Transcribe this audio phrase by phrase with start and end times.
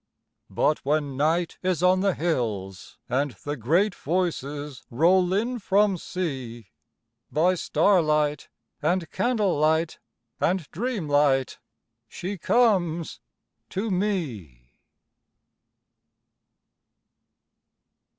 [0.49, 6.69] But when Night is on the hills, and the great Voices Roll in from Sea,
[7.31, 8.49] By starlight
[8.81, 9.99] and candle light
[10.39, 11.59] and dreamlight
[12.07, 13.19] She comes
[13.69, 14.71] to me.